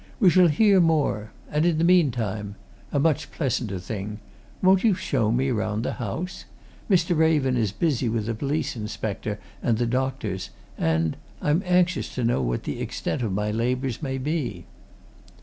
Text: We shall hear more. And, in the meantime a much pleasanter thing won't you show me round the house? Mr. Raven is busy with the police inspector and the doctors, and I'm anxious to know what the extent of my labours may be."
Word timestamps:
We 0.19 0.31
shall 0.31 0.47
hear 0.47 0.79
more. 0.81 1.31
And, 1.51 1.63
in 1.63 1.77
the 1.77 1.83
meantime 1.83 2.55
a 2.91 2.97
much 2.99 3.29
pleasanter 3.29 3.77
thing 3.77 4.19
won't 4.59 4.83
you 4.83 4.95
show 4.95 5.31
me 5.31 5.51
round 5.51 5.85
the 5.85 5.93
house? 6.01 6.45
Mr. 6.89 7.15
Raven 7.15 7.55
is 7.55 7.71
busy 7.71 8.09
with 8.09 8.25
the 8.25 8.33
police 8.33 8.75
inspector 8.75 9.39
and 9.61 9.77
the 9.77 9.85
doctors, 9.85 10.49
and 10.75 11.17
I'm 11.39 11.61
anxious 11.67 12.15
to 12.15 12.23
know 12.23 12.41
what 12.41 12.63
the 12.63 12.81
extent 12.81 13.21
of 13.21 13.31
my 13.33 13.51
labours 13.51 14.01
may 14.01 14.17
be." 14.17 14.65